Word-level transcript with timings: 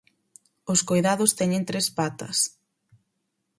Os 0.73 0.79
coidados 0.89 1.35
teñen 1.39 1.67
tres 1.69 1.87
patas. 1.97 2.37